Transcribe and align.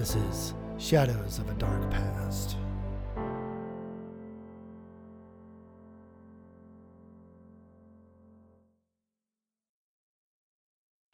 This 0.00 0.16
is 0.16 0.56
Shadows 0.80 1.36
of 1.44 1.52
a 1.52 1.56
Dark 1.60 1.84
Past. 1.92 2.56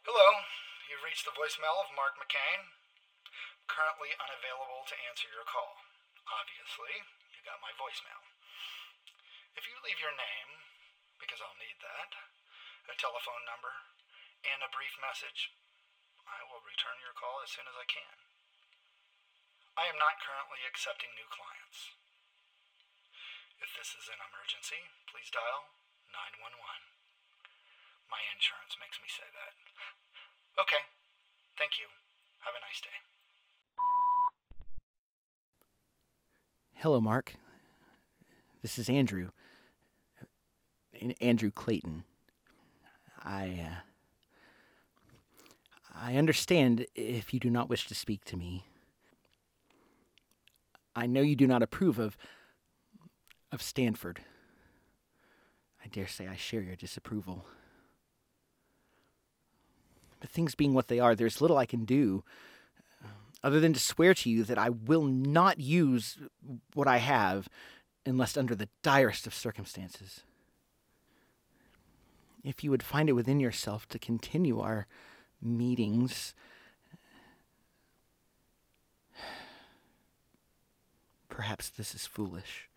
Hello, 0.07 0.29
you've 0.87 1.03
reached 1.03 1.27
the 1.27 1.35
voicemail 1.35 1.83
of 1.83 1.91
Mark 1.99 2.15
McCain. 2.15 2.63
Currently 3.67 4.15
unavailable 4.23 4.87
to 4.87 4.95
answer 5.11 5.27
your 5.35 5.43
call. 5.43 5.83
Obviously, 6.31 7.03
you 7.35 7.43
got 7.43 7.59
my 7.59 7.75
voicemail. 7.75 8.23
If 9.59 9.67
you 9.67 9.75
leave 9.83 9.99
your 9.99 10.15
name, 10.15 10.63
because 11.19 11.43
I'll 11.43 11.59
need 11.59 11.75
that, 11.83 12.15
a 12.87 12.95
telephone 12.95 13.43
number, 13.43 13.75
and 14.47 14.63
a 14.63 14.71
brief 14.71 14.95
message, 15.03 15.51
I 16.23 16.39
will 16.47 16.63
return 16.63 17.03
your 17.03 17.11
call 17.19 17.43
as 17.43 17.51
soon 17.51 17.67
as 17.67 17.75
I 17.75 17.83
can. 17.83 18.26
I 19.77 19.85
am 19.85 20.01
not 20.01 20.17
currently 20.17 20.65
accepting 20.65 21.13
new 21.13 21.29
clients. 21.29 21.93
If 23.61 23.69
this 23.77 23.93
is 23.93 24.09
an 24.09 24.17
emergency, 24.17 24.81
please 25.05 25.29
dial 25.29 25.69
911. 26.09 26.57
My 28.09 28.17
insurance 28.33 28.73
makes 28.81 28.97
me 28.97 29.05
say 29.05 29.29
that. 29.29 29.53
Okay. 30.57 30.81
Thank 31.61 31.77
you. 31.77 31.85
Have 32.41 32.57
a 32.57 32.61
nice 32.65 32.81
day. 32.81 32.97
Hello, 36.81 36.97
Mark. 36.97 37.37
This 38.61 38.81
is 38.81 38.89
Andrew. 38.89 39.29
Andrew 41.21 41.51
Clayton. 41.51 42.03
I. 43.23 43.61
Uh, 43.61 43.75
I 45.99 46.15
understand 46.15 46.85
if 46.95 47.33
you 47.33 47.39
do 47.39 47.49
not 47.49 47.69
wish 47.69 47.87
to 47.87 47.95
speak 47.95 48.23
to 48.25 48.37
me. 48.37 48.65
I 50.97 51.05
know 51.05 51.21
you 51.21 51.35
do 51.35 51.47
not 51.47 51.63
approve 51.63 51.99
of. 51.99 52.17
of 53.51 53.61
Stanford. 53.61 54.19
I 55.83 55.87
dare 55.87 56.07
say 56.07 56.27
I 56.27 56.35
share 56.35 56.61
your 56.61 56.75
disapproval. 56.75 57.45
But 60.19 60.29
things 60.29 60.55
being 60.55 60.73
what 60.73 60.87
they 60.87 60.99
are, 60.99 61.15
there's 61.15 61.39
little 61.39 61.57
I 61.57 61.65
can 61.65 61.85
do 61.85 62.23
uh, 63.03 63.07
other 63.43 63.59
than 63.59 63.73
to 63.73 63.79
swear 63.79 64.13
to 64.15 64.29
you 64.29 64.43
that 64.43 64.57
I 64.57 64.69
will 64.69 65.05
not 65.05 65.59
use 65.59 66.17
what 66.73 66.87
I 66.87 66.97
have 66.97 67.47
unless 68.05 68.35
under 68.35 68.55
the 68.55 68.69
direst 68.81 69.27
of 69.27 69.33
circumstances. 69.33 70.21
If 72.43 72.63
you 72.63 72.71
would 72.71 72.83
find 72.83 73.07
it 73.09 73.13
within 73.13 73.39
yourself 73.39 73.87
to 73.89 73.99
continue 73.99 74.59
our 74.59 74.87
meetings, 75.41 76.33
perhaps 81.37 81.69
this 81.69 81.93
is 81.93 82.07
foolish. 82.07 82.67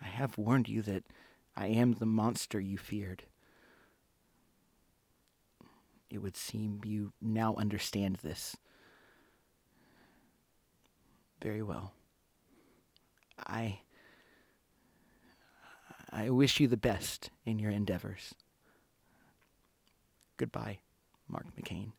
I 0.00 0.06
have 0.06 0.38
warned 0.38 0.68
you 0.68 0.80
that 0.82 1.02
I 1.56 1.66
am 1.66 1.94
the 1.94 2.06
monster 2.06 2.60
you 2.60 2.78
feared. 2.78 3.24
It 6.08 6.18
would 6.18 6.36
seem 6.36 6.82
you 6.84 7.12
now 7.20 7.56
understand 7.56 8.18
this. 8.22 8.56
Very 11.42 11.64
well. 11.64 11.94
I. 13.36 13.80
I 16.12 16.30
wish 16.30 16.60
you 16.60 16.68
the 16.68 16.76
best 16.76 17.30
in 17.44 17.58
your 17.58 17.72
endeavors. 17.72 18.36
Goodbye, 20.36 20.78
Mark 21.26 21.46
McCain. 21.60 21.90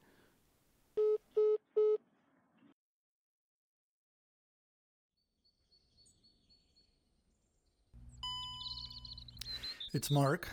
It's 9.95 10.11
Mark. 10.11 10.50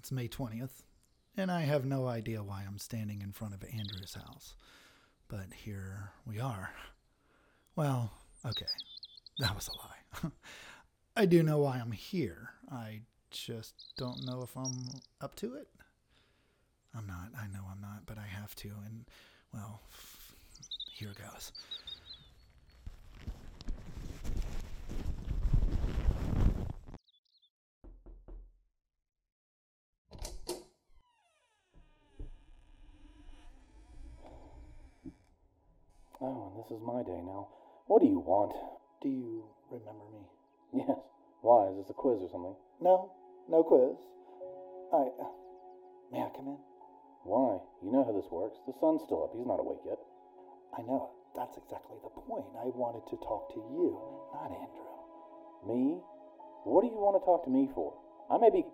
It's 0.00 0.10
May 0.10 0.26
20th, 0.26 0.82
and 1.36 1.52
I 1.52 1.60
have 1.60 1.84
no 1.84 2.08
idea 2.08 2.42
why 2.42 2.64
I'm 2.66 2.78
standing 2.78 3.22
in 3.22 3.30
front 3.30 3.54
of 3.54 3.62
Andrew's 3.62 4.14
house. 4.14 4.56
But 5.28 5.52
here 5.54 6.10
we 6.26 6.40
are. 6.40 6.72
Well, 7.76 8.10
okay, 8.44 8.66
that 9.38 9.54
was 9.54 9.68
a 9.68 10.24
lie. 10.26 10.32
I 11.16 11.26
do 11.26 11.44
know 11.44 11.58
why 11.58 11.76
I'm 11.78 11.92
here. 11.92 12.54
I 12.72 13.02
just 13.30 13.94
don't 13.96 14.26
know 14.26 14.42
if 14.42 14.56
I'm 14.56 14.88
up 15.20 15.36
to 15.36 15.54
it. 15.54 15.68
I'm 16.92 17.06
not. 17.06 17.28
I 17.40 17.46
know 17.46 17.62
I'm 17.70 17.80
not, 17.80 18.04
but 18.04 18.18
I 18.18 18.26
have 18.26 18.56
to, 18.56 18.68
and, 18.84 19.04
well, 19.54 19.80
here 20.92 21.14
goes. 21.16 21.52
This 36.62 36.78
is 36.78 36.82
my 36.86 37.02
day 37.02 37.18
now. 37.26 37.48
What 37.86 38.02
do 38.02 38.08
you 38.08 38.20
want? 38.22 38.54
Do 39.02 39.08
you 39.08 39.44
remember 39.70 40.06
me? 40.14 40.22
Yes. 40.72 40.96
Why? 41.42 41.68
Is 41.68 41.76
this 41.82 41.90
a 41.90 41.96
quiz 41.98 42.22
or 42.22 42.30
something? 42.30 42.54
No, 42.80 43.10
no 43.50 43.62
quiz. 43.66 43.98
I. 44.94 45.10
Uh, 45.18 45.34
may 46.12 46.22
I 46.22 46.30
come 46.30 46.54
in? 46.54 46.58
Why? 47.26 47.58
You 47.82 47.90
know 47.90 48.04
how 48.06 48.14
this 48.14 48.30
works. 48.30 48.62
The 48.66 48.74
sun's 48.78 49.02
still 49.02 49.26
up. 49.26 49.34
He's 49.34 49.46
not 49.46 49.58
awake 49.58 49.82
yet. 49.84 49.98
I 50.72 50.82
know. 50.86 51.10
That's 51.34 51.56
exactly 51.58 51.96
the 52.04 52.12
point. 52.14 52.46
I 52.60 52.70
wanted 52.76 53.08
to 53.10 53.16
talk 53.24 53.50
to 53.56 53.60
you, 53.72 53.96
not 54.36 54.52
Andrew. 54.52 54.92
Me? 55.64 55.98
What 56.64 56.82
do 56.84 56.92
you 56.92 57.00
want 57.00 57.16
to 57.18 57.24
talk 57.24 57.42
to 57.44 57.50
me 57.50 57.68
for? 57.74 57.96
I 58.30 58.38
may 58.38 58.50
be 58.50 58.64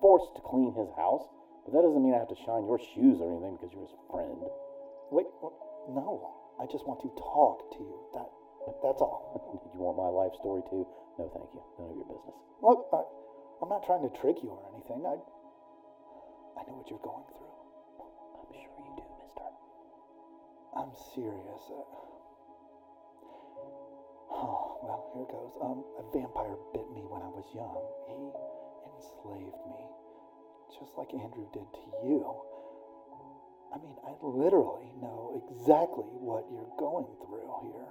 forced 0.00 0.34
to 0.34 0.42
clean 0.42 0.72
his 0.74 0.88
house, 0.96 1.28
but 1.64 1.76
that 1.76 1.84
doesn't 1.84 2.00
mean 2.02 2.16
I 2.16 2.24
have 2.24 2.32
to 2.32 2.42
shine 2.48 2.64
your 2.64 2.80
shoes 2.80 3.20
or 3.20 3.30
anything 3.30 3.60
because 3.60 3.70
you're 3.72 3.84
his 3.86 3.96
friend. 4.10 4.40
Wait, 5.12 5.28
wh- 5.44 5.54
no. 5.92 6.45
I 6.56 6.64
just 6.64 6.86
want 6.88 7.00
to 7.04 7.10
talk 7.20 7.68
to 7.76 7.80
you. 7.84 7.98
That, 8.16 8.28
that's 8.82 9.00
all. 9.04 9.60
you 9.74 9.80
want 9.80 10.00
my 10.00 10.08
life 10.08 10.32
story 10.40 10.64
too? 10.72 10.88
No, 11.20 11.28
thank 11.36 11.52
you. 11.52 11.60
None 11.76 11.90
of 11.92 11.96
your 12.00 12.08
business. 12.08 12.36
Look, 12.64 12.88
I, 12.92 13.04
I'm 13.60 13.68
not 13.68 13.84
trying 13.84 14.04
to 14.08 14.12
trick 14.16 14.40
you 14.40 14.48
or 14.56 14.64
anything. 14.72 15.04
I, 15.04 15.20
I 16.56 16.60
know 16.64 16.80
what 16.80 16.88
you're 16.88 17.04
going 17.04 17.28
through. 17.28 17.52
I'm 18.40 18.52
sure 18.56 18.80
you 18.88 18.94
do, 18.96 19.08
mister. 19.20 19.44
I'm 20.72 20.92
serious. 21.12 21.62
Uh, 21.68 21.84
oh, 24.32 24.80
well, 24.80 25.00
here 25.12 25.28
goes. 25.28 25.52
Um, 25.60 25.84
a 26.00 26.04
vampire 26.08 26.56
bit 26.72 26.88
me 26.96 27.04
when 27.04 27.20
I 27.20 27.28
was 27.32 27.44
young. 27.52 27.84
He 28.08 28.32
enslaved 28.88 29.60
me, 29.68 29.82
just 30.72 30.96
like 30.96 31.12
Andrew 31.12 31.44
did 31.52 31.68
to 31.68 31.84
you. 32.00 32.24
I 33.74 33.78
mean, 33.78 33.96
I 34.06 34.12
literally 34.22 34.92
know 35.00 35.42
exactly 35.44 36.06
what 36.22 36.46
you're 36.50 36.70
going 36.78 37.06
through 37.24 37.50
here. 37.66 37.90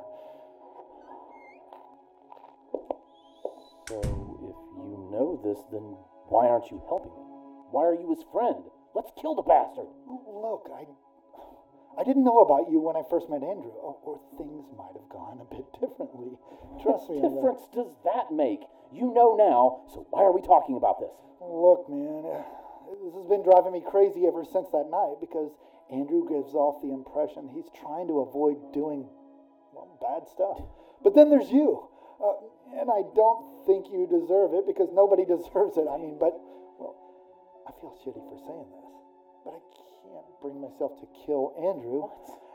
So, 3.87 4.01
if 4.01 4.57
you 4.81 4.97
know 5.11 5.37
this, 5.43 5.61
then 5.71 5.83
why 6.31 6.47
aren't 6.47 6.71
you 6.71 6.81
helping 6.87 7.13
me? 7.13 7.25
Why 7.69 7.85
are 7.85 7.93
you 7.93 8.09
his 8.09 8.25
friend? 8.31 8.65
Let's 8.95 9.11
kill 9.19 9.35
the 9.35 9.43
bastard. 9.43 9.91
Look, 10.07 10.71
I, 10.73 10.87
I 11.99 12.03
didn't 12.03 12.23
know 12.23 12.39
about 12.39 12.71
you 12.71 12.79
when 12.79 12.95
I 12.95 13.03
first 13.05 13.29
met 13.29 13.43
Andrew, 13.43 13.75
or, 13.77 13.99
or 14.01 14.17
things 14.39 14.65
might 14.73 14.95
have 14.95 15.09
gone 15.11 15.43
a 15.43 15.47
bit 15.51 15.67
differently. 15.77 16.33
Trust 16.81 17.11
me. 17.11 17.19
What 17.19 17.35
difference 17.35 17.67
does 17.75 17.93
that 18.07 18.31
make? 18.33 18.63
You 18.89 19.11
know 19.13 19.35
now, 19.35 19.85
so 19.91 20.07
why 20.09 20.23
are 20.23 20.31
we 20.31 20.41
talking 20.41 20.77
about 20.77 21.03
this? 21.03 21.11
Look, 21.43 21.91
man, 21.91 22.25
this 22.89 23.13
has 23.13 23.25
been 23.27 23.43
driving 23.43 23.73
me 23.73 23.81
crazy 23.81 24.27
ever 24.27 24.43
since 24.45 24.69
that 24.69 24.89
night 24.89 25.17
because 25.19 25.51
Andrew 25.91 26.27
gives 26.27 26.53
off 26.53 26.81
the 26.81 26.93
impression 26.93 27.49
he's 27.53 27.69
trying 27.79 28.07
to 28.07 28.21
avoid 28.21 28.57
doing 28.73 29.09
well, 29.73 29.97
bad 30.01 30.27
stuff. 30.29 30.61
But 31.03 31.13
then 31.13 31.29
there's 31.29 31.51
you. 31.51 31.87
Uh, 32.17 32.79
and 32.79 32.89
I 32.89 33.03
don't 33.13 33.65
think 33.67 33.91
you 33.91 34.07
deserve 34.07 34.53
it 34.53 34.65
because 34.65 34.89
nobody 34.93 35.25
deserves 35.35 35.77
it. 35.77 35.85
I 35.89 35.97
mean, 35.97 36.17
but, 36.17 36.33
well, 36.79 36.95
I 37.67 37.71
feel 37.81 37.93
shitty 38.01 38.23
for 38.23 38.39
saying 38.39 38.67
this, 38.71 38.87
but 39.43 39.53
I 39.53 39.61
can't 40.01 40.29
bring 40.41 40.61
myself 40.61 40.95
to 41.01 41.07
kill 41.25 41.53
Andrew. 41.59 42.07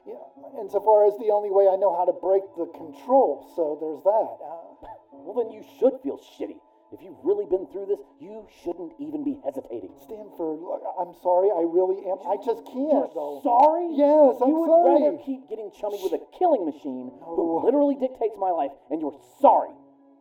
Yeah, 0.09 0.25
insofar 0.59 1.06
as 1.06 1.12
the 1.21 1.31
only 1.31 1.50
way 1.53 1.69
I 1.69 1.76
know 1.76 1.93
how 1.94 2.09
to 2.09 2.17
break 2.17 2.43
the 2.56 2.67
control, 2.73 3.44
so 3.55 3.76
there's 3.79 4.00
that. 4.03 4.33
Uh, 4.41 4.97
Well, 5.12 5.37
then 5.37 5.53
you 5.53 5.62
should 5.79 6.00
feel 6.03 6.17
shitty. 6.17 6.56
If 6.92 7.02
you've 7.02 7.19
really 7.22 7.46
been 7.46 7.66
through 7.70 7.87
this, 7.87 8.00
you 8.19 8.46
shouldn't 8.62 8.92
even 8.98 9.22
be 9.22 9.38
hesitating. 9.46 9.94
Stanford, 10.02 10.58
look, 10.58 10.82
I'm 10.98 11.14
sorry, 11.22 11.46
I 11.54 11.62
really 11.62 12.02
am. 12.10 12.19
I 12.26 12.34
just 12.42 12.66
can't, 12.66 13.06
You're 13.14 13.40
sorry? 13.46 13.94
Yes, 13.94 14.42
I'm 14.42 14.42
sorry. 14.42 14.50
you 14.50 14.56
would 14.58 14.75
sorry. 14.75 14.94
rather 14.98 15.19
keep 15.22 15.46
getting 15.48 15.70
chummy 15.70 16.02
with 16.02 16.19
a 16.19 16.22
killing 16.34 16.66
machine 16.66 17.14
who 17.22 17.62
literally 17.62 17.94
dictates 17.94 18.34
my 18.38 18.50
life, 18.50 18.75
and 18.90 18.98
you're 19.00 19.14
sorry. 19.38 19.70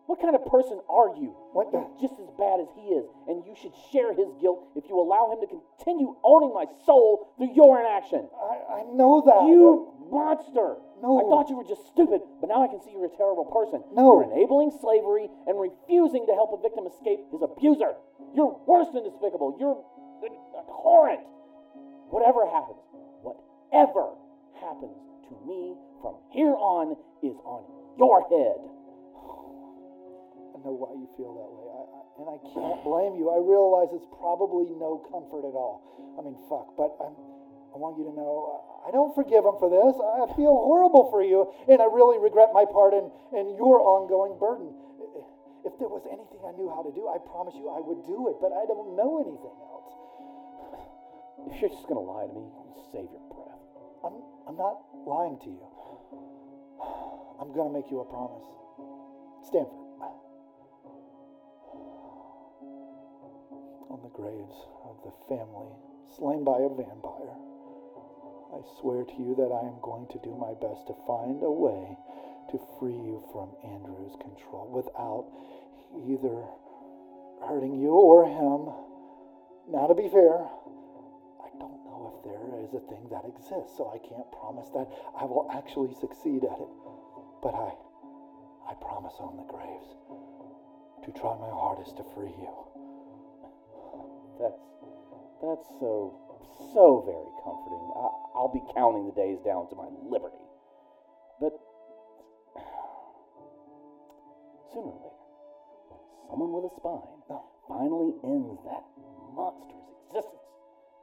What 0.05 0.21
kind 0.21 0.33
of 0.33 0.41
person 0.45 0.81
are 0.89 1.13
you? 1.17 1.33
What 1.53 1.69
the- 1.73 1.85
You're 1.85 2.01
just 2.01 2.17
as 2.21 2.29
bad 2.37 2.61
as 2.61 2.69
he 2.77 2.93
is, 2.97 3.05
and 3.29 3.45
you 3.45 3.53
should 3.57 3.73
share 3.93 4.13
his 4.13 4.29
guilt 4.41 4.69
if 4.77 4.85
you 4.89 4.97
allow 4.97 5.29
him 5.33 5.41
to 5.41 5.49
continue 5.49 6.17
owning 6.25 6.53
my 6.53 6.65
soul 6.85 7.33
through 7.37 7.53
your 7.53 7.77
inaction. 7.81 8.25
I, 8.37 8.81
I 8.81 8.83
know 8.93 9.21
that. 9.25 9.45
You 9.45 9.93
monster! 10.11 10.81
No. 11.01 11.21
I 11.21 11.23
thought 11.29 11.47
you 11.47 11.55
were 11.55 11.67
just 11.67 11.87
stupid, 11.87 12.19
but 12.41 12.51
now 12.51 12.65
I 12.65 12.67
can 12.67 12.81
see 12.83 12.91
you're 12.91 13.07
a 13.07 13.17
terrible 13.17 13.47
person. 13.47 13.79
No. 13.95 14.19
You're 14.19 14.33
enabling 14.35 14.75
slavery 14.81 15.29
and 15.47 15.55
refusing 15.55 16.27
to 16.27 16.33
help 16.35 16.51
a 16.51 16.59
victim 16.59 16.83
escape 16.89 17.23
his 17.31 17.39
abuser. 17.41 17.95
You're 18.35 18.51
worse 18.67 18.91
than 18.91 19.07
despicable. 19.07 19.55
You're 19.55 19.79
abhorrent. 20.59 21.23
Whatever 22.09 22.45
happens, 22.49 22.81
whatever 23.21 24.17
happens 24.57 24.97
to 25.29 25.33
me 25.45 25.77
from 26.01 26.17
here 26.33 26.57
on 26.57 26.97
is 27.21 27.37
on 27.45 27.63
your 27.97 28.25
head. 28.27 28.57
I 30.55 30.57
know 30.65 30.73
why 30.73 30.97
you 30.97 31.07
feel 31.15 31.37
that 31.37 31.51
way, 31.53 31.67
I, 31.69 31.81
I, 31.85 32.01
and 32.19 32.27
I 32.33 32.37
can't 32.49 32.81
blame 32.83 33.13
you. 33.15 33.29
I 33.29 33.37
realize 33.39 33.93
it's 33.93 34.09
probably 34.17 34.73
no 34.73 35.05
comfort 35.13 35.45
at 35.45 35.53
all. 35.53 35.85
I 36.17 36.25
mean, 36.25 36.35
fuck, 36.49 36.73
but 36.75 36.97
I'm, 36.97 37.13
I 37.73 37.77
want 37.77 37.97
you 37.97 38.05
to 38.09 38.13
know 38.13 38.33
uh, 38.49 38.87
I 38.87 38.91
don't 38.91 39.13
forgive 39.13 39.45
him 39.45 39.57
for 39.61 39.69
this. 39.69 39.93
I 39.93 40.25
feel 40.33 40.53
horrible 40.53 41.09
for 41.13 41.21
you, 41.21 41.53
and 41.69 41.81
I 41.81 41.87
really 41.89 42.17
regret 42.17 42.49
my 42.53 42.65
part 42.65 42.93
in, 42.93 43.11
in 43.35 43.53
your 43.55 43.79
ongoing 43.81 44.37
burden. 44.39 44.73
If 45.67 45.75
there 45.77 45.91
was 45.91 46.07
anything 46.07 46.39
I 46.47 46.55
knew 46.55 46.71
how 46.71 46.81
to 46.81 46.91
do, 46.95 47.11
I 47.11 47.19
promise 47.19 47.53
you 47.53 47.67
I 47.67 47.83
would 47.83 48.07
do 48.07 48.31
it, 48.31 48.39
but 48.39 48.55
I 48.55 48.63
don't 48.63 48.95
know 48.95 49.19
anything 49.19 49.57
else. 49.59 49.91
If 51.51 51.61
you're 51.61 51.69
just 51.69 51.85
gonna 51.85 52.03
lie 52.03 52.25
to 52.25 52.33
me, 52.33 52.47
save 52.91 53.11
your 53.11 53.25
breath. 53.27 53.59
I'm, 54.03 54.23
I'm 54.47 54.55
not 54.55 54.79
lying 55.05 55.37
to 55.43 55.49
you. 55.51 55.67
I'm 57.39 57.53
going 57.53 57.71
to 57.71 57.73
make 57.73 57.89
you 57.91 57.99
a 57.99 58.05
promise. 58.05 58.43
Stanford. 59.47 59.75
On 63.89 63.99
the 64.03 64.11
graves 64.11 64.59
of 64.83 64.99
the 65.03 65.11
family 65.27 65.71
slain 66.15 66.43
by 66.43 66.59
a 66.59 66.69
vampire, 66.69 67.35
I 68.49 68.61
swear 68.81 69.05
to 69.05 69.17
you 69.21 69.35
that 69.37 69.53
I 69.53 69.67
am 69.67 69.77
going 69.81 70.07
to 70.09 70.19
do 70.25 70.33
my 70.33 70.57
best 70.57 70.87
to 70.89 70.95
find 71.05 71.41
a 71.43 71.51
way 71.51 71.97
to 72.49 72.57
free 72.79 72.97
you 72.97 73.21
from 73.31 73.53
Andrew's 73.61 74.17
control 74.17 74.65
without 74.73 75.29
either 76.09 76.49
hurting 77.45 77.77
you 77.77 77.93
or 77.93 78.25
him. 78.25 78.73
Now, 79.69 79.85
to 79.85 79.93
be 79.93 80.09
fair, 80.09 80.49
I 81.45 81.49
don't 81.61 81.85
know 81.85 82.09
if 82.09 82.25
there 82.25 82.41
is 82.65 82.73
a 82.73 82.81
thing 82.89 83.05
that 83.13 83.29
exists, 83.29 83.77
so 83.77 83.93
I 83.93 84.01
can't 84.01 84.25
promise 84.33 84.69
that 84.73 84.89
I 85.13 85.25
will 85.29 85.45
actually 85.53 85.93
succeed 85.93 86.41
at 86.41 86.57
it. 86.57 86.73
But 87.45 87.53
I, 87.53 87.77
I 88.65 88.73
promise 88.81 89.13
on 89.21 89.37
the 89.37 89.45
graves 89.45 89.93
to 91.05 91.09
try 91.13 91.37
my 91.37 91.53
hardest 91.53 91.97
to 91.97 92.03
free 92.17 92.33
you. 92.33 92.53
That's 94.41 94.61
that's 95.41 95.67
so 95.79 96.17
so 96.73 97.05
very 97.05 97.31
comforting. 97.45 97.85
I, 97.95 98.18
I'll 98.39 98.47
be 98.47 98.63
counting 98.73 99.03
the 99.03 99.11
days 99.19 99.37
down 99.43 99.67
to 99.67 99.75
my 99.75 99.91
liberty. 100.07 100.39
But 101.43 101.59
sooner 104.71 104.95
or 104.95 105.11
later, 105.11 105.27
when 105.91 105.99
someone 106.31 106.55
with 106.55 106.71
a 106.71 106.73
spine 106.79 107.19
oh. 107.35 107.43
finally 107.67 108.15
ends 108.23 108.63
that 108.63 108.87
monster's 109.35 109.91
existence, 110.07 110.39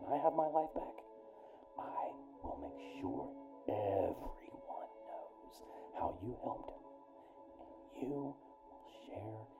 and 0.00 0.16
I 0.16 0.18
have 0.24 0.32
my 0.32 0.48
life 0.48 0.72
back, 0.72 0.96
I 1.76 2.08
will 2.40 2.56
make 2.64 2.80
sure 3.04 3.28
everyone 3.68 4.88
knows 5.04 5.56
how 5.92 6.16
you 6.24 6.40
helped 6.40 6.72
him, 6.72 6.88
and 8.00 8.08
you 8.08 8.16
will 8.16 8.36
share 9.04 9.55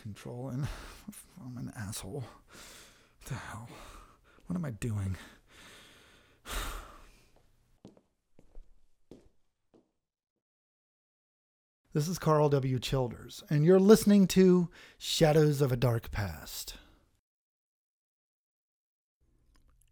control 0.00 0.48
and 0.48 0.66
I'm 1.44 1.56
an 1.56 1.72
asshole. 1.76 2.24
What 2.24 3.26
the 3.26 3.34
hell? 3.34 3.68
What 4.46 4.56
am 4.56 4.64
I 4.64 4.70
doing? 4.70 5.16
This 11.92 12.06
is 12.06 12.20
Carl 12.20 12.48
W. 12.50 12.78
Childers, 12.78 13.42
and 13.50 13.64
you're 13.64 13.80
listening 13.80 14.28
to 14.28 14.68
Shadows 14.96 15.60
of 15.60 15.72
a 15.72 15.76
Dark 15.76 16.12
Past. 16.12 16.74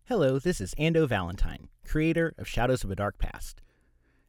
Hello, 0.04 0.38
this 0.38 0.60
is 0.60 0.76
Ando 0.76 1.08
Valentine, 1.08 1.68
creator 1.84 2.36
of 2.38 2.46
Shadows 2.46 2.84
of 2.84 2.92
a 2.92 2.94
Dark 2.94 3.18
Past. 3.18 3.62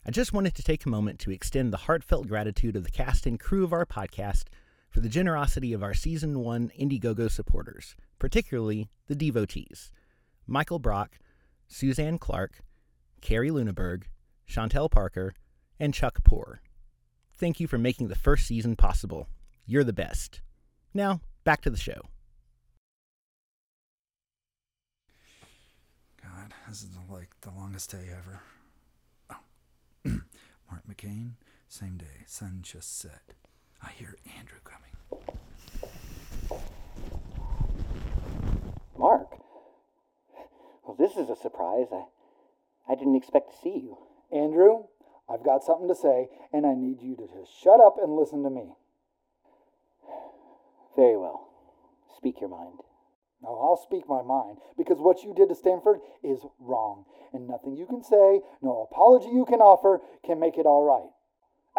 I 0.04 0.10
just 0.10 0.34
wanted 0.34 0.56
to 0.56 0.64
take 0.64 0.84
a 0.84 0.90
moment 0.90 1.20
to 1.20 1.32
extend 1.32 1.72
the 1.72 1.78
heartfelt 1.78 2.28
gratitude 2.28 2.76
of 2.76 2.86
the 2.86 2.90
cast 2.90 3.28
and 3.28 3.40
crew 3.40 3.64
of 3.64 3.72
our 3.72 3.86
podcast 3.86 4.46
for 4.90 5.00
the 5.02 5.10
generosity 5.10 5.74
of 5.74 5.84
our 5.84 5.94
Season 5.94 6.40
1 6.40 6.72
Indiegogo 6.80 7.30
supporters, 7.30 7.96
particularly 8.18 8.90
the 9.08 9.16
devotees 9.16 9.92
Michael 10.48 10.80
Brock, 10.80 11.20
Suzanne 11.68 12.18
Clark, 12.18 12.60
Carrie 13.22 13.52
Luneberg, 13.52 14.04
Chantel 14.50 14.90
Parker, 14.90 15.34
and 15.80 15.94
Chuck 15.94 16.24
Poor. 16.24 16.62
Thank 17.34 17.60
you 17.60 17.68
for 17.68 17.78
making 17.78 18.08
the 18.08 18.16
first 18.16 18.48
season 18.48 18.76
possible. 18.76 19.28
You're 19.66 19.84
the 19.84 19.94
best. 19.94 20.42
Now, 20.94 21.22
back 21.44 21.62
to 21.62 21.70
the 21.70 21.78
show. 21.78 22.02
God, 26.22 26.54
this 26.68 26.82
is 26.82 26.90
like 27.10 27.30
the 27.42 27.52
longest 27.52 27.92
day 27.92 28.10
ever. 28.12 28.42
Oh. 29.30 29.36
Mark 30.70 30.84
McCain, 30.90 31.34
same 31.68 31.98
day, 31.98 32.26
sun 32.26 32.60
just 32.62 32.98
set. 33.00 33.34
I 33.82 33.92
hear 33.98 34.16
Andrew 34.38 34.60
coming. 34.64 35.24
Mark. 38.98 39.28
Well, 40.86 40.96
this 40.98 41.16
is 41.18 41.30
a 41.30 41.36
surprise. 41.36 41.88
I, 41.92 42.04
I 42.90 42.96
didn't 42.96 43.16
expect 43.16 43.52
to 43.52 43.58
see 43.62 43.80
you. 43.80 43.98
Andrew, 44.32 44.86
I've 45.30 45.44
got 45.44 45.64
something 45.64 45.88
to 45.88 45.96
say, 45.96 46.30
and 46.52 46.66
I 46.66 46.74
need 46.74 47.02
you 47.02 47.16
to 47.16 47.28
just 47.28 47.52
shut 47.64 47.80
up 47.80 47.98
and 48.02 48.16
listen 48.16 48.44
to 48.44 48.50
me. 48.50 48.74
Very 50.96 51.18
well. 51.18 51.48
Speak 52.18 52.42
your 52.42 52.50
mind. 52.50 52.80
No, 53.42 53.58
I'll 53.62 53.78
speak 53.82 54.04
my 54.10 54.22
mind 54.22 54.58
because 54.78 54.98
what 55.00 55.24
you 55.24 55.34
did 55.34 55.48
to 55.50 55.56
Stanford 55.56 56.00
is 56.24 56.40
wrong, 56.60 57.06
and 57.32 57.48
nothing 57.48 57.78
you 57.78 57.86
can 57.86 58.04
say, 58.04 58.42
no 58.62 58.88
apology 58.92 59.30
you 59.30 59.46
can 59.46 59.62
offer, 59.62 60.02
can 60.26 60.40
make 60.40 60.58
it 60.58 60.66
all 60.66 60.84
right. 60.84 61.10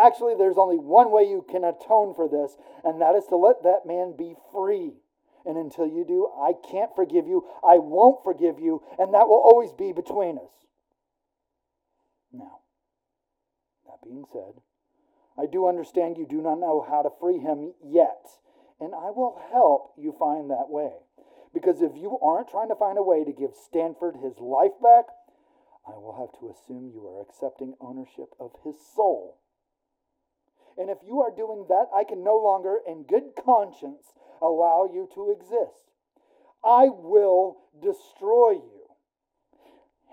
Actually, 0.00 0.34
there's 0.34 0.58
only 0.58 0.78
one 0.78 1.10
way 1.10 1.24
you 1.24 1.44
can 1.48 1.64
atone 1.64 2.14
for 2.14 2.28
this, 2.28 2.56
and 2.84 3.00
that 3.00 3.14
is 3.14 3.26
to 3.26 3.36
let 3.36 3.62
that 3.62 3.86
man 3.86 4.14
be 4.16 4.34
free. 4.52 4.94
And 5.44 5.56
until 5.56 5.86
you 5.86 6.04
do, 6.06 6.28
I 6.40 6.52
can't 6.70 6.94
forgive 6.94 7.26
you, 7.26 7.44
I 7.66 7.78
won't 7.78 8.24
forgive 8.24 8.58
you, 8.58 8.82
and 8.98 9.12
that 9.14 9.28
will 9.28 9.42
always 9.44 9.72
be 9.72 9.92
between 9.92 10.38
us. 10.38 10.52
Now, 12.32 12.60
that 13.86 14.02
being 14.02 14.24
said, 14.32 14.62
I 15.38 15.46
do 15.46 15.66
understand 15.66 16.18
you 16.18 16.26
do 16.26 16.40
not 16.42 16.60
know 16.60 16.84
how 16.88 17.02
to 17.02 17.10
free 17.20 17.38
him 17.38 17.74
yet, 17.82 18.26
and 18.80 18.94
I 18.94 19.10
will 19.10 19.40
help 19.50 19.94
you 19.96 20.14
find 20.18 20.50
that 20.50 20.68
way. 20.68 20.92
Because 21.52 21.82
if 21.82 21.96
you 21.96 22.18
aren't 22.22 22.48
trying 22.48 22.68
to 22.68 22.76
find 22.76 22.98
a 22.98 23.02
way 23.02 23.24
to 23.24 23.32
give 23.32 23.50
Stanford 23.54 24.16
his 24.22 24.38
life 24.38 24.78
back, 24.82 25.06
I 25.86 25.96
will 25.96 26.14
have 26.20 26.38
to 26.40 26.50
assume 26.50 26.92
you 26.92 27.06
are 27.08 27.22
accepting 27.22 27.74
ownership 27.80 28.28
of 28.38 28.52
his 28.62 28.76
soul. 28.94 29.38
And 30.78 30.90
if 30.90 30.98
you 31.06 31.20
are 31.20 31.34
doing 31.34 31.66
that, 31.68 31.86
I 31.94 32.04
can 32.04 32.24
no 32.24 32.36
longer, 32.36 32.78
in 32.86 33.04
good 33.04 33.32
conscience, 33.44 34.12
allow 34.40 34.88
you 34.92 35.08
to 35.14 35.30
exist. 35.30 35.90
I 36.64 36.88
will 36.88 37.58
destroy 37.80 38.52
you. 38.52 38.86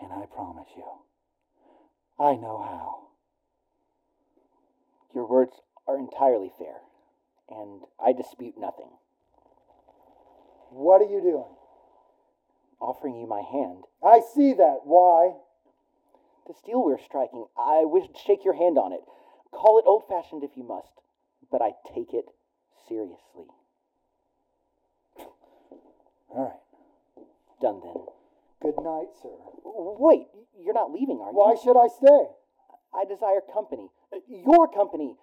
And 0.02 0.12
I 0.12 0.26
promise 0.26 0.68
you, 0.76 0.86
I 2.20 2.36
know 2.36 2.58
how. 2.58 3.08
Your 5.14 5.28
words 5.28 5.54
are 5.88 5.98
entirely 5.98 6.52
fair, 6.58 6.76
and 7.50 7.82
I 8.04 8.14
dispute 8.14 8.56
nothing. 8.58 8.90
What 10.70 11.02
are 11.02 11.10
you 11.10 11.22
doing? 11.22 11.56
Offering 12.80 13.18
you 13.18 13.26
my 13.26 13.42
hand. 13.42 13.86
I 14.04 14.22
see 14.36 14.54
that. 14.54 14.82
Why? 14.84 15.34
The 16.48 16.54
steel 16.54 16.84
we're 16.84 17.00
striking, 17.00 17.46
I 17.58 17.84
wish 17.86 18.08
to 18.08 18.20
shake 18.26 18.46
your 18.46 18.54
hand 18.54 18.78
on 18.78 18.94
it. 18.94 19.02
Call 19.52 19.80
it 19.80 19.86
old 19.88 20.04
fashioned 20.08 20.44
if 20.44 20.52
you 20.56 20.64
must, 20.64 21.02
but 21.52 21.62
I 21.62 21.72
take 21.94 22.14
it 22.14 22.26
seriously. 22.88 23.48
All 26.30 26.44
right. 26.46 27.24
Done 27.62 27.82
then. 27.84 28.04
Good 28.62 28.78
night, 28.84 29.10
sir. 29.22 29.30
Wait, 29.64 30.28
you're 30.60 30.74
not 30.74 30.92
leaving, 30.92 31.20
are 31.22 31.32
you? 31.32 31.38
Why 31.38 31.56
should 31.56 31.78
I 31.78 31.88
stay? 31.88 32.26
I 32.94 33.06
desire 33.06 33.42
company. 33.54 33.90
Uh, 34.14 34.18
Your 34.28 34.68
company. 34.72 35.16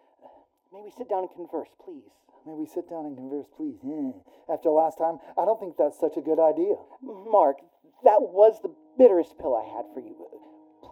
May 0.73 0.83
we 0.83 0.90
sit 0.90 1.09
down 1.09 1.26
and 1.26 1.31
converse, 1.35 1.71
please? 1.85 2.11
May 2.47 2.54
we 2.54 2.66
sit 2.66 2.90
down 2.90 3.07
and 3.07 3.16
converse, 3.16 3.47
please? 3.57 3.78
Eh. 3.85 4.12
After 4.52 4.71
last 4.71 4.99
time, 4.99 5.19
I 5.38 5.45
don't 5.45 5.59
think 5.59 5.76
that's 5.78 5.99
such 5.99 6.16
a 6.16 6.21
good 6.21 6.38
idea. 6.38 6.75
Mark, 7.00 7.57
that 8.02 8.21
was 8.21 8.61
the 8.62 8.75
bitterest 8.99 9.38
pill 9.38 9.54
I 9.54 9.64
had 9.64 9.87
for 9.95 10.00
you. 10.00 10.14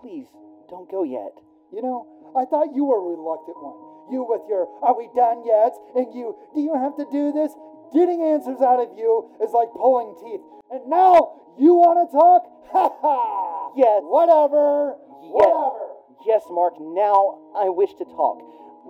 Please, 0.01 0.27
don't 0.71 0.91
go 0.91 1.03
yet. 1.05 1.35
You 1.73 1.83
know, 1.83 2.07
I 2.37 2.45
thought 2.45 2.75
you 2.75 2.85
were 2.85 2.99
a 2.99 3.09
reluctant 3.13 3.57
one. 3.61 3.77
You 4.11 4.25
with 4.25 4.43
your, 4.49 4.69
are 4.83 4.97
we 4.97 5.09
done 5.15 5.45
yet? 5.47 5.73
And 5.95 6.13
you, 6.15 6.37
do 6.55 6.61
you 6.61 6.75
have 6.75 6.97
to 6.97 7.07
do 7.13 7.33
this? 7.33 7.53
Getting 7.93 8.25
answers 8.25 8.61
out 8.61 8.81
of 8.81 8.97
you 8.97 9.31
is 9.45 9.53
like 9.53 9.69
pulling 9.77 10.17
teeth. 10.21 10.41
And 10.73 10.89
now 10.89 11.55
you 11.61 11.75
want 11.77 12.01
to 12.01 12.09
talk? 12.09 12.49
Ha 12.73 12.89
ha! 12.89 13.69
Yes. 13.77 14.01
Whatever. 14.01 14.97
Yes. 15.21 15.45
Whatever. 15.45 15.93
Yes, 16.25 16.43
Mark, 16.49 16.81
now 16.81 17.53
I 17.53 17.69
wish 17.69 17.93
to 18.01 18.09
talk. 18.17 18.41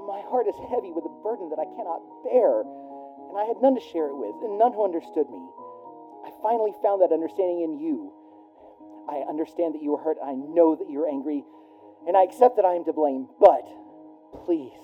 My 0.07 0.23
heart 0.31 0.47
is 0.47 0.55
heavy 0.71 0.95
with 0.95 1.03
a 1.03 1.15
burden 1.25 1.51
that 1.51 1.59
I 1.59 1.67
cannot 1.67 1.99
bear, 2.23 2.63
and 2.63 3.35
I 3.35 3.49
had 3.49 3.59
none 3.59 3.75
to 3.75 3.85
share 3.91 4.07
it 4.07 4.15
with, 4.15 4.39
and 4.45 4.61
none 4.61 4.77
who 4.77 4.85
understood 4.85 5.27
me. 5.33 5.43
I 6.23 6.31
finally 6.47 6.71
found 6.79 7.01
that 7.01 7.11
understanding 7.11 7.67
in 7.67 7.83
you. 7.83 8.13
I 9.09 9.27
understand 9.27 9.75
that 9.75 9.83
you 9.83 9.97
were 9.97 10.03
hurt, 10.05 10.21
I 10.23 10.37
know 10.37 10.77
that 10.77 10.87
you're 10.87 11.09
angry, 11.09 11.43
and 12.07 12.17
I 12.17 12.25
accept 12.25 12.57
that 12.57 12.65
I 12.65 12.75
am 12.75 12.85
to 12.85 12.93
blame, 12.93 13.29
but 13.39 13.65
please, 14.45 14.75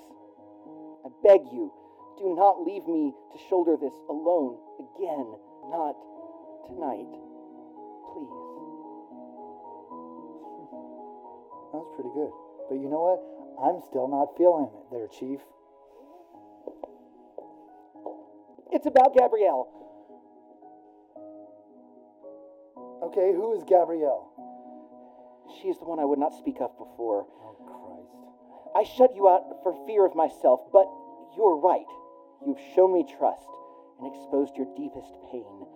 I 1.05 1.09
beg 1.23 1.41
you, 1.53 1.73
do 2.19 2.35
not 2.35 2.63
leave 2.67 2.87
me 2.87 3.15
to 3.33 3.39
shoulder 3.49 3.77
this 3.81 3.95
alone 4.09 4.59
again. 4.79 5.27
Not 5.71 5.95
tonight. 6.67 7.13
Please. 8.11 8.49
That 11.71 11.79
was 11.85 11.91
pretty 11.95 12.11
good. 12.17 12.33
But 12.69 12.77
you 12.81 12.89
know 12.89 13.05
what? 13.05 13.21
I'm 13.61 13.81
still 13.89 14.09
not 14.09 14.37
feeling 14.37 14.71
it 14.73 14.91
there, 14.91 15.09
Chief. 15.09 15.41
It's 18.73 18.87
about 18.87 19.15
Gabrielle. 19.17 19.69
Okay, 23.03 23.33
who 23.33 23.57
is 23.57 23.65
Gabrielle? 23.65 24.33
She 25.57 25.69
is 25.69 25.78
the 25.78 25.85
one 25.85 25.99
I 25.99 26.05
would 26.05 26.19
not 26.19 26.35
speak 26.35 26.61
of 26.61 26.76
before. 26.76 27.26
Oh, 27.26 27.57
Christ. 27.64 28.19
I 28.76 28.85
shut 28.97 29.17
you 29.17 29.28
out 29.28 29.62
for 29.62 29.73
fear 29.87 30.05
of 30.05 30.14
myself, 30.14 30.61
but 30.73 30.87
you're 31.37 31.57
right. 31.57 31.88
You've 32.47 32.61
shown 32.75 32.93
me 32.93 33.05
trust 33.19 33.49
and 33.99 34.07
exposed 34.07 34.55
your 34.57 34.69
deepest 34.76 35.11
pain. 35.33 35.67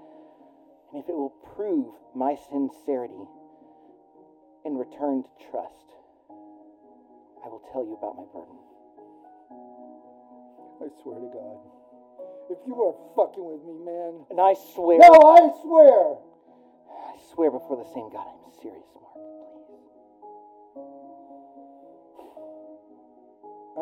And 0.92 1.02
if 1.02 1.08
it 1.08 1.16
will 1.16 1.34
prove 1.56 1.94
my 2.14 2.36
sincerity 2.50 3.24
and 4.64 4.78
returned 4.78 5.24
trust, 5.50 5.88
I 7.42 7.48
will 7.48 7.64
tell 7.72 7.82
you 7.82 7.96
about 7.96 8.14
my 8.16 8.28
burden. 8.30 8.58
I 10.78 10.88
swear 11.02 11.18
to 11.18 11.30
God. 11.32 11.58
If 12.50 12.58
you 12.66 12.74
are 12.82 12.94
fucking 13.16 13.42
with 13.42 13.62
me, 13.64 13.78
man. 13.86 14.26
And 14.30 14.40
I 14.40 14.54
swear, 14.74 14.98
No, 14.98 15.14
I 15.14 15.48
swear. 15.62 16.18
I 16.90 17.16
swear 17.32 17.50
before 17.50 17.76
the 17.78 17.88
same 17.94 18.10
God, 18.12 18.26
I'm 18.28 18.52
serious, 18.60 18.86
Mark. 18.94 19.16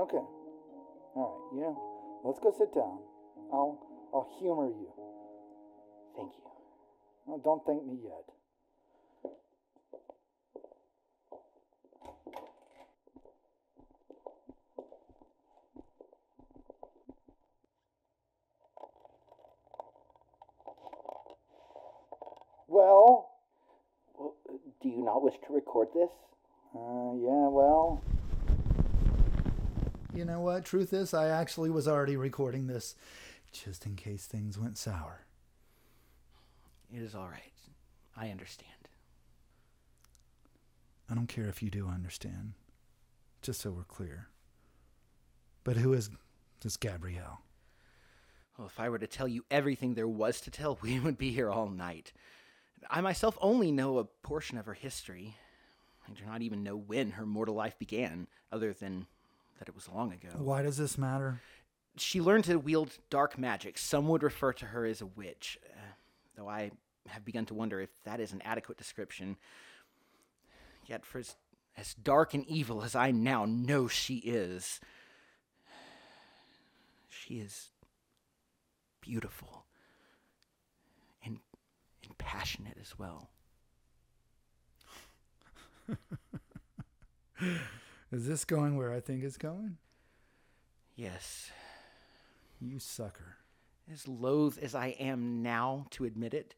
Okay. 0.00 0.24
All 1.14 1.52
right. 1.52 1.60
Yeah. 1.60 1.74
let's 2.24 2.40
go 2.40 2.50
sit 2.56 2.72
down. 2.74 3.00
I'll 3.52 3.76
I'll 4.14 4.28
humor 4.40 4.68
you. 4.68 4.88
Thank 6.16 6.32
you. 6.38 6.44
Oh, 7.28 7.40
don't 7.44 7.62
thank 7.66 7.84
me 7.84 7.98
yet. 8.02 8.24
Well, 22.68 23.30
Well, 24.14 24.36
uh, 24.48 24.52
do 24.82 24.88
you 24.88 25.02
not 25.04 25.22
wish 25.22 25.34
to 25.46 25.52
record 25.54 25.88
this? 25.94 26.10
uh, 26.74 27.12
yeah, 27.18 27.48
well. 27.48 28.02
You 30.14 30.24
know 30.24 30.40
what? 30.40 30.64
Truth 30.64 30.92
is, 30.92 31.14
I 31.14 31.28
actually 31.28 31.70
was 31.70 31.86
already 31.86 32.16
recording 32.16 32.66
this 32.66 32.96
just 33.52 33.86
in 33.86 33.96
case 33.96 34.26
things 34.26 34.58
went 34.58 34.76
sour. 34.76 35.20
It 36.92 37.02
is 37.02 37.14
all 37.14 37.28
right. 37.28 37.52
I 38.16 38.30
understand. 38.30 38.70
I 41.08 41.14
don't 41.14 41.28
care 41.28 41.48
if 41.48 41.62
you 41.62 41.70
do 41.70 41.88
understand, 41.88 42.54
just 43.42 43.60
so 43.60 43.70
we're 43.70 43.84
clear. 43.84 44.28
But 45.64 45.76
who 45.76 45.92
is 45.92 46.10
this 46.60 46.76
Gabrielle? 46.76 47.40
Well, 48.56 48.66
if 48.66 48.78
I 48.78 48.88
were 48.88 48.98
to 48.98 49.06
tell 49.06 49.28
you 49.28 49.44
everything 49.50 49.94
there 49.94 50.08
was 50.08 50.40
to 50.42 50.50
tell, 50.50 50.78
we 50.82 50.98
would 50.98 51.18
be 51.18 51.30
here 51.30 51.50
all 51.50 51.68
night. 51.68 52.12
I 52.88 53.00
myself 53.00 53.38
only 53.40 53.70
know 53.70 53.98
a 53.98 54.04
portion 54.04 54.58
of 54.58 54.66
her 54.66 54.74
history. 54.74 55.36
I 56.08 56.12
do 56.12 56.24
not 56.26 56.42
even 56.42 56.62
know 56.62 56.76
when 56.76 57.12
her 57.12 57.26
mortal 57.26 57.54
life 57.54 57.78
began, 57.78 58.26
other 58.50 58.72
than 58.72 59.06
that 59.60 59.68
it 59.68 59.74
was 59.74 59.88
long 59.88 60.12
ago. 60.12 60.30
Why 60.36 60.62
does 60.62 60.78
this 60.78 60.98
matter? 60.98 61.40
She 61.96 62.20
learned 62.20 62.44
to 62.44 62.56
wield 62.56 62.98
dark 63.10 63.38
magic. 63.38 63.78
Some 63.78 64.08
would 64.08 64.22
refer 64.22 64.52
to 64.54 64.66
her 64.66 64.86
as 64.86 65.02
a 65.02 65.06
witch, 65.06 65.58
uh, 65.68 65.92
though 66.34 66.48
I 66.48 66.72
have 67.06 67.24
begun 67.24 67.46
to 67.46 67.54
wonder 67.54 67.80
if 67.80 67.90
that 68.04 68.20
is 68.20 68.32
an 68.32 68.40
adequate 68.42 68.78
description. 68.78 69.36
Yet, 70.86 71.04
for 71.04 71.18
as, 71.18 71.36
as 71.76 71.94
dark 71.94 72.32
and 72.32 72.46
evil 72.46 72.82
as 72.82 72.94
I 72.94 73.10
now 73.10 73.44
know 73.44 73.86
she 73.86 74.16
is, 74.16 74.80
she 77.08 77.34
is 77.34 77.68
beautiful 79.02 79.66
and, 81.22 81.38
and 82.02 82.16
passionate 82.16 82.78
as 82.80 82.98
well. 82.98 83.28
Is 88.12 88.26
this 88.26 88.44
going 88.44 88.76
where 88.76 88.92
I 88.92 89.00
think 89.00 89.22
it's 89.22 89.36
going? 89.38 89.76
Yes, 90.96 91.50
You 92.60 92.78
sucker. 92.78 93.36
as 93.90 94.06
loath 94.06 94.58
as 94.58 94.74
I 94.74 94.88
am 94.98 95.42
now 95.42 95.86
to 95.90 96.04
admit 96.04 96.34
it, 96.34 96.54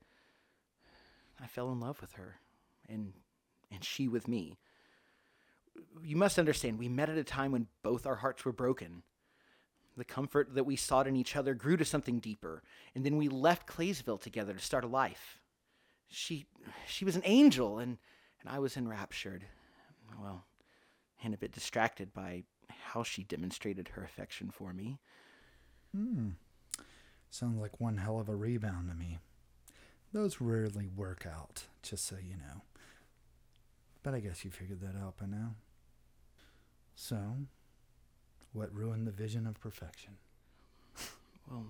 I 1.40 1.46
fell 1.46 1.70
in 1.70 1.78
love 1.80 2.00
with 2.00 2.12
her, 2.14 2.36
and 2.88 3.12
and 3.70 3.84
she 3.84 4.08
with 4.08 4.26
me. 4.28 4.58
You 6.02 6.16
must 6.16 6.38
understand, 6.38 6.78
we 6.78 6.88
met 6.88 7.08
at 7.08 7.16
a 7.16 7.24
time 7.24 7.52
when 7.52 7.68
both 7.82 8.06
our 8.06 8.16
hearts 8.16 8.44
were 8.44 8.52
broken. 8.52 9.02
The 9.96 10.04
comfort 10.04 10.54
that 10.54 10.64
we 10.64 10.76
sought 10.76 11.06
in 11.06 11.16
each 11.16 11.36
other 11.36 11.54
grew 11.54 11.76
to 11.76 11.84
something 11.84 12.18
deeper, 12.18 12.62
and 12.94 13.04
then 13.04 13.16
we 13.16 13.28
left 13.28 13.66
Claysville 13.66 14.18
together 14.20 14.54
to 14.54 14.58
start 14.58 14.84
a 14.84 14.88
life. 14.88 15.38
She 16.08 16.46
she 16.86 17.04
was 17.04 17.14
an 17.16 17.22
angel, 17.24 17.78
and 17.78 17.98
and 18.40 18.48
I 18.50 18.58
was 18.58 18.76
enraptured. 18.76 19.44
Well, 20.20 20.44
and 21.22 21.34
a 21.34 21.38
bit 21.38 21.52
distracted 21.52 22.12
by 22.12 22.44
how 22.84 23.02
she 23.02 23.24
demonstrated 23.24 23.88
her 23.88 24.04
affection 24.04 24.50
for 24.50 24.72
me. 24.72 24.98
Hmm. 25.94 26.30
Sounds 27.30 27.60
like 27.60 27.80
one 27.80 27.98
hell 27.98 28.18
of 28.20 28.28
a 28.28 28.36
rebound 28.36 28.88
to 28.90 28.94
me. 28.94 29.18
Those 30.12 30.40
rarely 30.40 30.88
work 30.88 31.26
out, 31.26 31.64
just 31.82 32.06
so 32.06 32.16
you 32.16 32.36
know. 32.36 32.62
But 34.02 34.14
I 34.14 34.20
guess 34.20 34.44
you 34.44 34.50
figured 34.50 34.80
that 34.80 34.98
out 35.00 35.16
by 35.16 35.26
now. 35.26 35.54
So, 36.94 37.36
what 38.52 38.74
ruined 38.74 39.06
the 39.06 39.12
vision 39.12 39.46
of 39.46 39.60
perfection? 39.60 40.14
Well, 41.50 41.66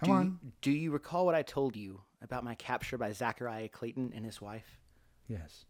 Come 0.00 0.08
do 0.08 0.14
on. 0.14 0.38
You, 0.42 0.52
do 0.62 0.70
you 0.70 0.90
recall 0.90 1.26
what 1.26 1.34
I 1.34 1.42
told 1.42 1.76
you 1.76 2.00
about 2.22 2.42
my 2.42 2.54
capture 2.54 2.96
by 2.96 3.12
Zachariah 3.12 3.68
Clayton 3.68 4.12
and 4.16 4.24
his 4.24 4.40
wife? 4.40 4.78
Yes. 5.28 5.66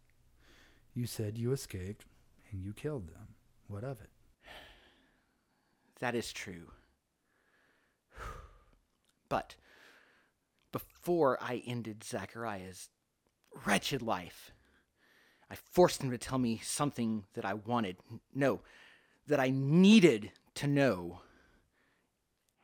You 0.94 1.06
said 1.06 1.37
you 1.37 1.52
escaped 1.52 2.06
and 2.55 2.65
you 2.65 2.73
killed 2.73 3.09
them. 3.09 3.35
What 3.67 3.85
of 3.85 4.01
it? 4.01 4.11
That 6.01 6.15
is 6.15 6.33
true. 6.33 6.71
But 9.29 9.57
before 10.71 11.39
I 11.41 11.63
ended 11.67 12.05
Zachariah's 12.05 12.89
wretched 13.67 14.03
life, 14.03 14.53
I 15.51 15.57
forced 15.57 16.03
him 16.03 16.11
to 16.11 16.19
tell 16.19 16.39
me 16.39 16.61
something 16.63 17.25
that 17.35 17.45
I 17.45 17.55
wanted. 17.55 17.97
No, 18.35 18.61
that 19.27 19.41
I 19.41 19.51
needed 19.51 20.31
to 20.57 20.67
know 20.67 21.21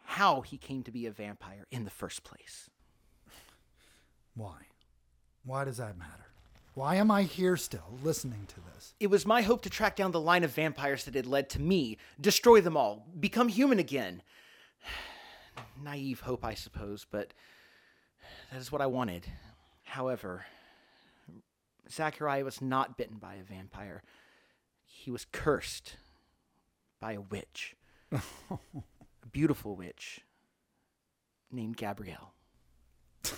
how 0.05 0.43
he 0.43 0.59
came 0.59 0.83
to 0.85 0.93
be 0.93 1.07
a 1.07 1.11
vampire 1.11 1.67
in 1.71 1.85
the 1.85 1.91
first 1.91 2.23
place. 2.23 2.71
Why? 4.35 4.67
Why 5.45 5.65
does 5.65 5.79
that 5.79 5.99
matter? 5.99 6.30
Why 6.75 6.95
am 6.97 7.11
I 7.11 7.25
here 7.25 7.57
still 7.57 7.99
listening 8.03 8.47
to 8.49 8.61
this? 8.75 8.95
It 9.01 9.09
was 9.09 9.27
my 9.27 9.43
hope 9.43 9.63
to 9.63 9.71
track 9.71 9.97
down 9.97 10.13
the 10.13 10.21
line 10.21 10.45
of 10.45 10.53
vampires 10.53 11.05
that 11.05 11.15
had 11.15 11.27
led 11.27 11.51
to 11.51 11.61
me, 11.61 11.99
destroy 12.21 12.61
them 12.61 12.77
all, 12.77 13.07
become 13.19 13.49
human 13.49 13.79
again. 13.79 14.23
Naive 15.83 16.21
hope, 16.21 16.45
I 16.45 16.55
suppose, 16.55 17.07
but 17.11 17.35
that 18.53 18.61
is 18.61 18.71
what 18.71 18.81
I 18.81 18.87
wanted. 18.87 19.27
However, 19.83 20.47
Zachariah 21.91 22.45
was 22.45 22.63
not 22.63 22.97
bitten 22.97 23.17
by 23.17 23.35
a 23.35 23.43
vampire, 23.43 24.03
he 24.87 25.11
was 25.11 25.27
cursed 25.33 25.97
by 27.01 27.13
a 27.13 27.21
witch. 27.21 27.75
A 29.23 29.27
beautiful 29.31 29.77
witch 29.77 30.23
named 31.53 31.77
Gabrielle. 31.77 32.33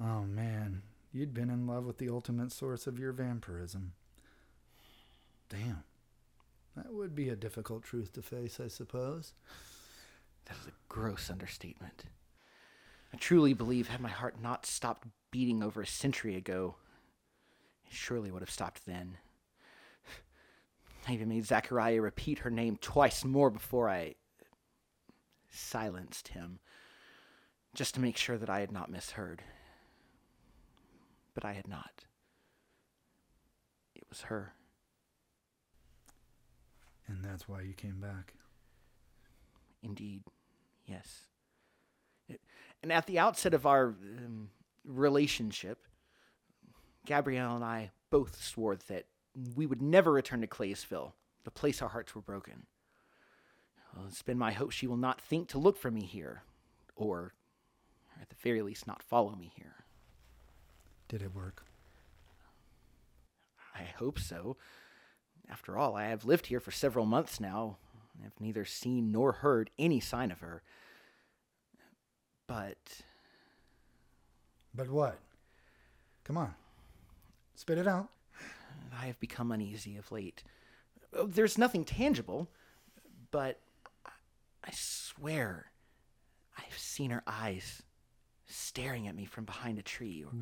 oh 0.00 0.22
man, 0.22 0.82
you'd 1.12 1.34
been 1.34 1.50
in 1.50 1.66
love 1.66 1.84
with 1.84 1.98
the 1.98 2.08
ultimate 2.08 2.52
source 2.52 2.86
of 2.86 2.98
your 2.98 3.12
vampirism. 3.12 3.92
Damn. 5.48 5.84
That 6.76 6.92
would 6.92 7.14
be 7.14 7.28
a 7.28 7.36
difficult 7.36 7.82
truth 7.82 8.12
to 8.12 8.22
face, 8.22 8.60
I 8.60 8.68
suppose. 8.68 9.32
That 10.44 10.56
is 10.60 10.66
a 10.68 10.72
gross 10.88 11.28
understatement. 11.30 12.04
I 13.12 13.16
truly 13.16 13.54
believe, 13.54 13.88
had 13.88 14.00
my 14.00 14.08
heart 14.08 14.36
not 14.40 14.66
stopped 14.66 15.08
beating 15.30 15.62
over 15.62 15.82
a 15.82 15.86
century 15.86 16.36
ago, 16.36 16.76
it 17.86 17.92
surely 17.92 18.30
would 18.30 18.42
have 18.42 18.50
stopped 18.50 18.86
then. 18.86 19.16
I 21.08 21.14
even 21.14 21.28
made 21.30 21.46
Zachariah 21.46 22.02
repeat 22.02 22.40
her 22.40 22.50
name 22.50 22.76
twice 22.80 23.24
more 23.24 23.50
before 23.50 23.88
I 23.88 24.14
silenced 25.50 26.28
him, 26.28 26.60
just 27.74 27.94
to 27.94 28.00
make 28.00 28.16
sure 28.16 28.36
that 28.36 28.50
I 28.50 28.60
had 28.60 28.72
not 28.72 28.90
misheard. 28.90 29.42
But 31.38 31.44
I 31.44 31.52
had 31.52 31.68
not. 31.68 32.04
It 33.94 34.02
was 34.08 34.22
her. 34.22 34.54
And 37.06 37.24
that's 37.24 37.48
why 37.48 37.60
you 37.60 37.74
came 37.74 38.00
back. 38.00 38.34
Indeed, 39.80 40.24
yes. 40.84 41.28
And 42.82 42.90
at 42.90 43.06
the 43.06 43.20
outset 43.20 43.54
of 43.54 43.66
our 43.66 43.94
um, 44.24 44.50
relationship, 44.84 45.86
Gabrielle 47.06 47.54
and 47.54 47.64
I 47.64 47.92
both 48.10 48.42
swore 48.42 48.74
that 48.88 49.04
we 49.54 49.64
would 49.64 49.80
never 49.80 50.10
return 50.10 50.40
to 50.40 50.48
Claysville, 50.48 51.12
the 51.44 51.52
place 51.52 51.80
our 51.80 51.88
hearts 51.88 52.16
were 52.16 52.20
broken. 52.20 52.66
Well, 53.94 54.06
it's 54.08 54.22
been 54.22 54.38
my 54.38 54.50
hope 54.50 54.72
she 54.72 54.88
will 54.88 54.96
not 54.96 55.20
think 55.20 55.46
to 55.50 55.58
look 55.58 55.76
for 55.76 55.92
me 55.92 56.02
here, 56.02 56.42
or 56.96 57.32
at 58.20 58.28
the 58.28 58.34
very 58.42 58.60
least, 58.60 58.88
not 58.88 59.04
follow 59.04 59.36
me 59.36 59.52
here. 59.54 59.84
Did 61.08 61.22
it 61.22 61.34
work? 61.34 61.64
I 63.74 63.84
hope 63.98 64.18
so. 64.18 64.56
After 65.50 65.78
all, 65.78 65.96
I 65.96 66.04
have 66.04 66.24
lived 66.24 66.46
here 66.46 66.60
for 66.60 66.70
several 66.70 67.06
months 67.06 67.40
now, 67.40 67.78
and 68.14 68.24
have 68.24 68.38
neither 68.40 68.64
seen 68.64 69.10
nor 69.10 69.32
heard 69.32 69.70
any 69.78 70.00
sign 70.00 70.30
of 70.30 70.40
her. 70.40 70.62
But. 72.46 73.02
But 74.74 74.90
what? 74.90 75.18
Come 76.24 76.36
on. 76.36 76.54
Spit 77.54 77.78
it 77.78 77.86
out. 77.86 78.08
I 78.92 79.06
have 79.06 79.18
become 79.18 79.50
uneasy 79.50 79.96
of 79.96 80.12
late. 80.12 80.42
Oh, 81.14 81.26
there's 81.26 81.56
nothing 81.56 81.84
tangible, 81.84 82.48
but 83.30 83.58
I 84.04 84.70
swear 84.72 85.70
I've 86.58 86.76
seen 86.76 87.10
her 87.10 87.22
eyes 87.26 87.82
staring 88.48 89.06
at 89.06 89.14
me 89.14 89.24
from 89.24 89.44
behind 89.44 89.78
a 89.78 89.82
tree, 89.82 90.24
or, 90.24 90.32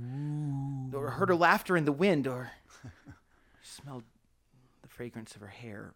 or 0.98 1.10
heard 1.10 1.28
her 1.28 1.34
laughter 1.34 1.76
in 1.76 1.84
the 1.84 1.92
wind, 1.92 2.26
or 2.26 2.50
smelled 3.62 4.04
the 4.82 4.88
fragrance 4.88 5.34
of 5.34 5.40
her 5.40 5.48
hair. 5.48 5.92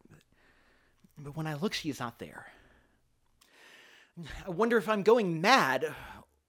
But 1.17 1.37
when 1.37 1.47
I 1.47 1.55
look, 1.55 1.73
she 1.73 1.89
is 1.89 2.01
not 2.01 2.19
there. 2.19 2.47
I 4.47 4.51
wonder 4.51 4.77
if 4.77 4.89
I'm 4.89 5.03
going 5.03 5.41
mad, 5.41 5.95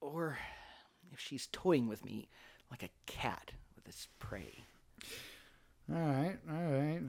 or 0.00 0.36
if 1.12 1.20
she's 1.20 1.48
toying 1.52 1.88
with 1.88 2.04
me 2.04 2.28
like 2.70 2.82
a 2.82 2.90
cat 3.06 3.52
with 3.76 3.86
its 3.88 4.08
prey. 4.18 4.64
All 5.92 5.98
right, 6.00 6.38
all 6.50 6.72
right. 6.72 7.00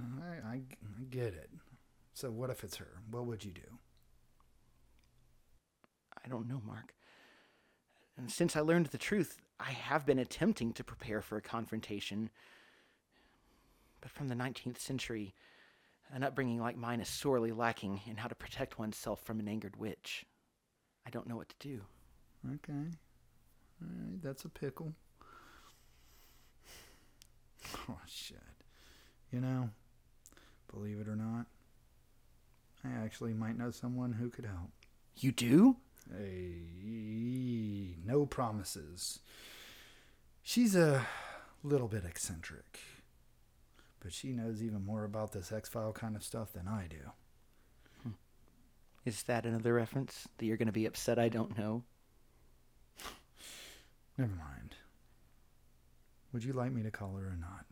I, 0.45 0.47
I, 0.47 0.53
I 0.55 1.03
get 1.09 1.33
it. 1.33 1.49
So, 2.13 2.29
what 2.29 2.49
if 2.49 2.63
it's 2.63 2.77
her? 2.77 2.99
What 3.09 3.25
would 3.25 3.43
you 3.43 3.51
do? 3.51 3.61
I 6.23 6.29
don't 6.29 6.47
know, 6.47 6.61
Mark. 6.65 6.93
And 8.17 8.31
since 8.31 8.55
I 8.55 8.61
learned 8.61 8.87
the 8.87 8.97
truth, 8.97 9.37
I 9.59 9.71
have 9.71 10.05
been 10.05 10.19
attempting 10.19 10.73
to 10.73 10.83
prepare 10.83 11.21
for 11.21 11.37
a 11.37 11.41
confrontation. 11.41 12.29
But 14.01 14.11
from 14.11 14.27
the 14.27 14.35
19th 14.35 14.79
century, 14.79 15.33
an 16.11 16.23
upbringing 16.23 16.59
like 16.59 16.77
mine 16.77 16.99
is 16.99 17.09
sorely 17.09 17.51
lacking 17.51 18.01
in 18.05 18.17
how 18.17 18.27
to 18.27 18.35
protect 18.35 18.77
oneself 18.77 19.21
from 19.21 19.39
an 19.39 19.47
angered 19.47 19.77
witch. 19.77 20.25
I 21.05 21.09
don't 21.09 21.27
know 21.27 21.35
what 21.35 21.49
to 21.49 21.55
do. 21.59 21.81
Okay. 22.45 22.89
All 23.81 23.87
right, 23.89 24.21
that's 24.21 24.45
a 24.45 24.49
pickle. 24.49 24.93
Oh, 27.89 27.97
shit. 28.05 28.37
You 29.31 29.39
know, 29.41 29.69
believe 30.71 30.99
it 30.99 31.07
or 31.07 31.15
not, 31.15 31.47
I 32.83 32.89
actually 33.03 33.33
might 33.33 33.57
know 33.57 33.71
someone 33.71 34.13
who 34.13 34.29
could 34.29 34.45
help. 34.45 34.69
You 35.17 35.31
do? 35.31 35.77
Hey, 36.11 37.95
no 38.05 38.25
promises. 38.25 39.19
She's 40.41 40.75
a 40.75 41.05
little 41.63 41.87
bit 41.87 42.03
eccentric, 42.05 42.79
but 43.99 44.11
she 44.11 44.33
knows 44.33 44.61
even 44.61 44.85
more 44.85 45.05
about 45.05 45.31
this 45.31 45.51
X 45.51 45.69
File 45.69 45.93
kind 45.93 46.15
of 46.15 46.23
stuff 46.23 46.53
than 46.53 46.67
I 46.67 46.87
do. 46.89 47.11
Is 49.05 49.23
that 49.23 49.45
another 49.45 49.73
reference 49.73 50.27
that 50.37 50.45
you're 50.45 50.57
going 50.57 50.67
to 50.67 50.71
be 50.71 50.85
upset 50.85 51.19
I 51.19 51.27
don't 51.27 51.57
know? 51.57 51.83
Never 54.17 54.31
mind. 54.35 54.75
Would 56.31 56.43
you 56.43 56.53
like 56.53 56.71
me 56.71 56.83
to 56.83 56.91
call 56.91 57.15
her 57.15 57.27
or 57.27 57.37
not? 57.39 57.65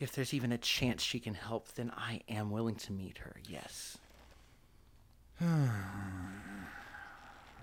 If 0.00 0.12
there's 0.12 0.34
even 0.34 0.52
a 0.52 0.58
chance 0.58 1.02
she 1.02 1.20
can 1.20 1.34
help, 1.34 1.72
then 1.72 1.92
I 1.96 2.20
am 2.28 2.50
willing 2.50 2.76
to 2.76 2.92
meet 2.92 3.18
her, 3.18 3.36
yes. 3.48 3.98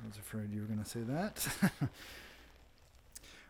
I 0.06 0.08
was 0.08 0.18
afraid 0.18 0.54
you 0.54 0.62
were 0.62 0.68
going 0.68 0.84
to 0.84 0.90
say 0.90 1.00
that. 1.02 1.48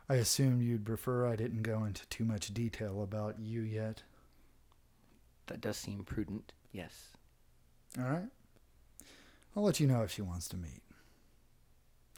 I 0.10 0.16
assumed 0.16 0.64
you'd 0.64 0.86
prefer 0.86 1.28
I 1.28 1.36
didn't 1.36 1.64
go 1.64 1.84
into 1.84 2.06
too 2.08 2.24
much 2.24 2.54
detail 2.54 3.04
about 3.04 3.40
you 3.40 3.60
yet. 3.60 4.04
That 5.48 5.60
does 5.60 5.76
seem 5.76 6.06
prudent, 6.06 6.54
yes. 6.72 7.10
All 8.00 8.06
right. 8.06 8.30
I'll 9.56 9.64
let 9.64 9.82
you 9.82 9.88
know 9.88 10.04
if 10.04 10.12
she 10.12 10.22
wants 10.22 10.48
to 10.50 10.58
meet. 10.58 10.82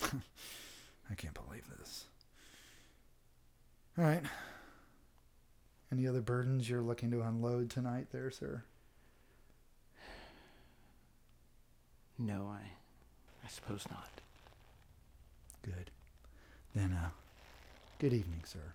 I 1.09 1.15
can't 1.15 1.33
believe 1.33 1.65
this. 1.79 2.05
All 3.97 4.03
right. 4.03 4.23
Any 5.91 6.07
other 6.07 6.21
burdens 6.21 6.69
you're 6.69 6.81
looking 6.81 7.09
to 7.09 7.21
unload 7.21 7.71
tonight, 7.71 8.07
there, 8.11 8.29
sir? 8.29 8.63
No, 12.19 12.51
I. 12.53 12.61
I 13.47 13.49
suppose 13.49 13.85
not. 13.89 14.09
Good. 15.63 15.89
Then, 16.75 16.91
uh, 16.91 17.09
good 17.97 18.11
evening, 18.11 18.41
sir. 18.43 18.73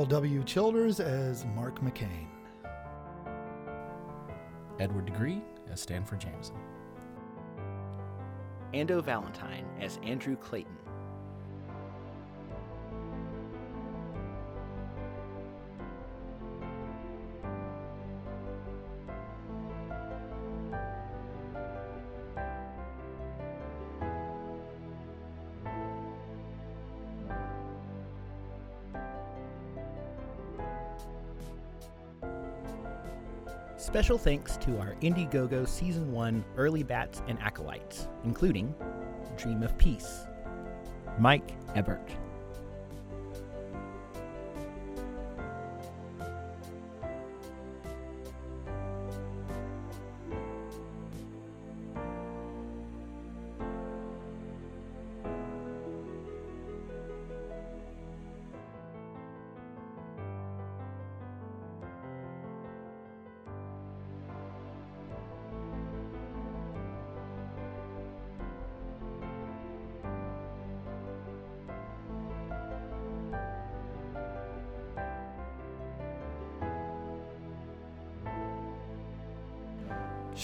Carl 0.00 0.08
W. 0.08 0.42
Childers 0.44 0.98
as 0.98 1.44
Mark 1.44 1.82
McCain. 1.82 2.26
Edward 4.78 5.04
Degree 5.04 5.42
as 5.70 5.78
Stanford 5.78 6.20
Jameson. 6.20 6.56
Ando 8.72 9.04
Valentine 9.04 9.66
as 9.78 10.00
Andrew 10.02 10.36
Clayton. 10.36 10.72
Special 33.90 34.18
thanks 34.18 34.56
to 34.58 34.78
our 34.78 34.94
Indiegogo 35.02 35.66
Season 35.66 36.12
1 36.12 36.44
early 36.56 36.84
bats 36.84 37.22
and 37.26 37.36
acolytes, 37.40 38.06
including 38.22 38.72
Dream 39.36 39.64
of 39.64 39.76
Peace, 39.78 40.28
Mike 41.18 41.56
Ebert, 41.74 42.08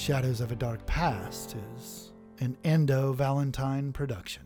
Shadows 0.07 0.41
of 0.41 0.53
a 0.53 0.55
Dark 0.55 0.87
Past 0.87 1.57
is 1.75 2.13
an 2.39 2.57
Ando 2.63 3.13
Valentine 3.13 3.93
production. 3.93 4.46